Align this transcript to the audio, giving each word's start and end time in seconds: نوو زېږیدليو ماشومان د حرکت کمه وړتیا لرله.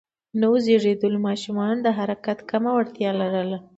نوو 0.41 0.55
زېږیدليو 0.65 1.25
ماشومان 1.27 1.75
د 1.81 1.87
حرکت 1.97 2.39
کمه 2.49 2.71
وړتیا 2.73 3.11
لرله. 3.21 3.57